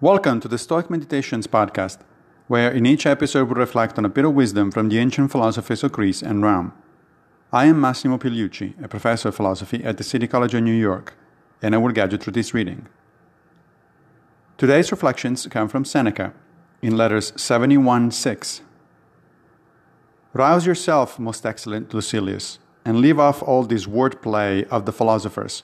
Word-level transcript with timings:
Welcome 0.00 0.40
to 0.40 0.48
the 0.48 0.58
Stoic 0.58 0.90
Meditations 0.90 1.46
podcast, 1.46 1.98
where 2.48 2.68
in 2.68 2.84
each 2.84 3.06
episode 3.06 3.48
we 3.48 3.54
reflect 3.54 3.96
on 3.96 4.04
a 4.04 4.08
bit 4.08 4.24
of 4.24 4.34
wisdom 4.34 4.72
from 4.72 4.88
the 4.88 4.98
ancient 4.98 5.30
philosophies 5.30 5.84
of 5.84 5.92
Greece 5.92 6.20
and 6.20 6.42
Rome. 6.42 6.72
I 7.52 7.66
am 7.66 7.80
Massimo 7.80 8.18
Pigliucci, 8.18 8.82
a 8.82 8.88
professor 8.88 9.28
of 9.28 9.36
philosophy 9.36 9.84
at 9.84 9.96
the 9.96 10.02
City 10.02 10.26
College 10.26 10.52
of 10.52 10.64
New 10.64 10.74
York, 10.74 11.14
and 11.62 11.76
I 11.76 11.78
will 11.78 11.92
guide 11.92 12.10
you 12.10 12.18
through 12.18 12.32
this 12.32 12.52
reading. 12.52 12.88
Today's 14.58 14.90
reflections 14.90 15.46
come 15.46 15.68
from 15.68 15.84
Seneca 15.84 16.34
in 16.82 16.96
letters 16.96 17.32
71 17.40 18.10
6. 18.10 18.62
Rouse 20.32 20.66
yourself, 20.66 21.20
most 21.20 21.46
excellent 21.46 21.94
Lucilius, 21.94 22.58
and 22.84 22.98
leave 22.98 23.20
off 23.20 23.44
all 23.44 23.62
this 23.62 23.86
word 23.86 24.20
play 24.20 24.64
of 24.64 24.86
the 24.86 24.92
philosophers 24.92 25.62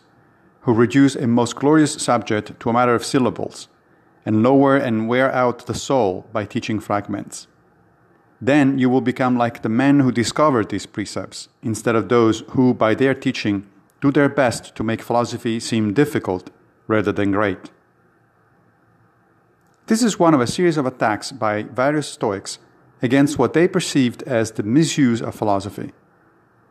who 0.61 0.73
reduce 0.73 1.17
a 1.17 1.27
most 1.27 1.57
glorious 1.57 1.95
subject 1.95 2.61
to 2.61 2.71
a 2.71 2.73
matter 2.73 2.95
of 2.95 3.05
syllables, 3.05 3.67
and 4.25 4.43
lower 4.43 4.77
and 4.77 5.09
wear 5.09 5.33
out 5.33 5.67
the 5.67 5.75
soul 5.75 6.27
by 6.33 6.45
teaching 6.45 6.81
fragments. 6.81 7.47
Then 8.41 8.79
you 8.79 8.89
will 8.89 9.01
become 9.01 9.37
like 9.37 9.63
the 9.63 9.69
men 9.69 10.01
who 10.01 10.13
discovered 10.13 10.71
these 10.71 10.87
precepts, 10.87 11.49
instead 11.63 11.95
of 11.95 12.09
those 12.09 12.41
who, 12.51 12.73
by 12.73 12.95
their 12.95 13.15
teaching, 13.15 13.67
do 14.01 14.11
their 14.11 14.29
best 14.29 14.75
to 14.77 14.83
make 14.83 15.03
philosophy 15.03 15.61
seem 15.61 15.93
difficult 15.93 16.51
rather 16.87 17.13
than 17.13 17.33
great. 17.33 17.71
This 19.87 20.03
is 20.03 20.19
one 20.19 20.35
of 20.35 20.41
a 20.41 20.47
series 20.47 20.77
of 20.77 20.87
attacks 20.87 21.33
by 21.33 21.65
various 21.65 22.09
Stoics 22.09 22.59
against 23.03 23.39
what 23.39 23.53
they 23.53 23.69
perceived 23.69 24.23
as 24.23 24.53
the 24.53 24.63
misuse 24.63 25.21
of 25.21 25.35
philosophy. 25.35 25.93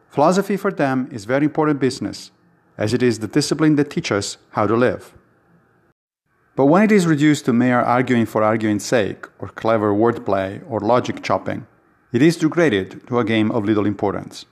Philosophy 0.10 0.58
for 0.58 0.72
them 0.72 1.08
is 1.12 1.26
very 1.26 1.46
important 1.46 1.80
business 1.80 2.32
as 2.78 2.94
it 2.94 3.04
is 3.04 3.20
the 3.20 3.28
discipline 3.28 3.76
that 3.76 3.90
teaches 3.90 4.38
how 4.52 4.66
to 4.66 4.76
live. 4.76 5.14
But 6.60 6.66
when 6.66 6.84
it 6.84 6.92
is 6.92 7.08
reduced 7.08 7.46
to 7.46 7.54
mere 7.54 7.80
arguing 7.80 8.26
for 8.26 8.44
arguing's 8.44 8.84
sake, 8.84 9.28
or 9.40 9.48
clever 9.48 9.94
wordplay, 9.94 10.62
or 10.70 10.82
logic 10.82 11.24
chopping, 11.24 11.66
it 12.12 12.22
is 12.22 12.36
degraded 12.36 13.08
to 13.08 13.18
a 13.18 13.24
game 13.24 13.50
of 13.50 13.64
little 13.64 13.86
importance. 13.86 14.46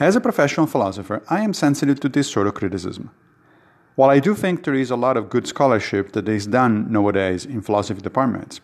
As 0.00 0.16
a 0.16 0.20
professional 0.20 0.66
philosopher, 0.66 1.22
I 1.30 1.44
am 1.44 1.54
sensitive 1.54 2.00
to 2.00 2.08
this 2.08 2.28
sort 2.28 2.48
of 2.48 2.54
criticism. 2.54 3.12
While 3.94 4.10
I 4.10 4.18
do 4.18 4.34
think 4.34 4.64
there 4.64 4.74
is 4.74 4.90
a 4.90 4.96
lot 4.96 5.16
of 5.16 5.30
good 5.30 5.46
scholarship 5.46 6.10
that 6.14 6.28
is 6.28 6.48
done 6.48 6.90
nowadays 6.90 7.46
in 7.46 7.62
philosophy 7.62 8.00
departments, 8.00 8.60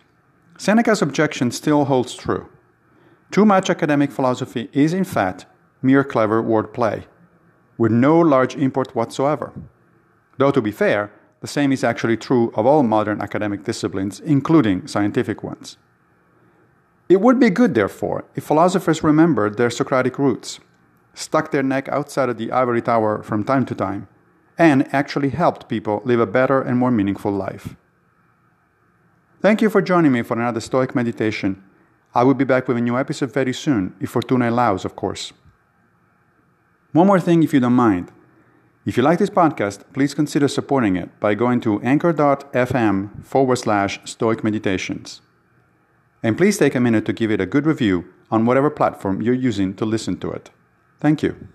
Seneca's 0.58 1.02
objection 1.02 1.52
still 1.52 1.84
holds 1.84 2.16
true. 2.16 2.48
Too 3.30 3.44
much 3.44 3.70
academic 3.70 4.10
philosophy 4.10 4.68
is, 4.72 4.92
in 4.92 5.04
fact, 5.04 5.46
mere 5.82 6.02
clever 6.02 6.42
wordplay 6.42 7.04
with 7.78 7.92
no 7.92 8.18
large 8.18 8.56
import 8.56 8.96
whatsoever. 8.96 9.52
Though, 10.38 10.50
to 10.50 10.60
be 10.60 10.72
fair, 10.72 11.12
the 11.44 11.48
same 11.48 11.72
is 11.72 11.84
actually 11.84 12.16
true 12.16 12.50
of 12.54 12.64
all 12.64 12.82
modern 12.82 13.20
academic 13.20 13.64
disciplines, 13.64 14.18
including 14.18 14.86
scientific 14.86 15.42
ones. 15.42 15.76
It 17.06 17.20
would 17.20 17.38
be 17.38 17.50
good, 17.50 17.74
therefore, 17.74 18.24
if 18.34 18.44
philosophers 18.44 19.04
remembered 19.04 19.58
their 19.58 19.68
Socratic 19.68 20.18
roots, 20.18 20.58
stuck 21.12 21.50
their 21.50 21.62
neck 21.62 21.86
outside 21.90 22.30
of 22.30 22.38
the 22.38 22.50
ivory 22.50 22.80
tower 22.80 23.22
from 23.22 23.44
time 23.44 23.66
to 23.66 23.74
time, 23.74 24.08
and 24.56 24.88
actually 24.94 25.28
helped 25.28 25.68
people 25.68 26.00
live 26.06 26.18
a 26.18 26.24
better 26.24 26.62
and 26.62 26.78
more 26.78 26.90
meaningful 26.90 27.30
life. 27.30 27.76
Thank 29.42 29.60
you 29.60 29.68
for 29.68 29.82
joining 29.82 30.12
me 30.12 30.22
for 30.22 30.38
another 30.38 30.60
Stoic 30.60 30.94
meditation. 30.94 31.62
I 32.14 32.24
will 32.24 32.32
be 32.32 32.44
back 32.44 32.68
with 32.68 32.78
a 32.78 32.80
new 32.80 32.96
episode 32.96 33.34
very 33.34 33.52
soon, 33.52 33.94
if 34.00 34.08
Fortuna 34.08 34.48
allows, 34.48 34.86
of 34.86 34.96
course. 34.96 35.34
One 36.92 37.06
more 37.06 37.20
thing, 37.20 37.42
if 37.42 37.52
you 37.52 37.60
don't 37.60 37.74
mind. 37.74 38.10
If 38.84 38.98
you 38.98 39.02
like 39.02 39.18
this 39.18 39.30
podcast, 39.30 39.80
please 39.94 40.14
consider 40.14 40.46
supporting 40.46 40.96
it 40.96 41.18
by 41.18 41.34
going 41.34 41.60
to 41.62 41.80
anchor.fm 41.80 43.24
forward 43.24 43.56
slash 43.56 43.98
stoic 44.04 44.44
meditations. 44.44 45.22
And 46.22 46.36
please 46.36 46.58
take 46.58 46.74
a 46.74 46.80
minute 46.80 47.06
to 47.06 47.12
give 47.14 47.30
it 47.30 47.40
a 47.40 47.46
good 47.46 47.64
review 47.64 48.04
on 48.30 48.44
whatever 48.44 48.68
platform 48.68 49.22
you're 49.22 49.34
using 49.34 49.74
to 49.76 49.86
listen 49.86 50.18
to 50.20 50.30
it. 50.32 50.50
Thank 51.00 51.22
you. 51.22 51.48